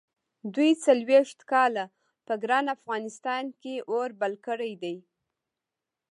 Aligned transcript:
دوی 0.55 0.71
څلوېښت 0.85 1.39
کاله 1.51 1.85
په 2.25 2.33
ګران 2.43 2.65
افغانستان 2.77 3.43
کې 3.61 3.75
اور 3.91 4.09
بل 4.21 4.33
کړی 4.47 4.73
دی. 4.83 4.97